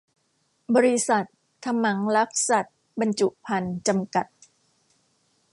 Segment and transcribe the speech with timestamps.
[0.75, 1.25] บริษัท
[1.63, 4.25] ถมังรักษสัตว์บรรจุภัณฑ์ จำกัด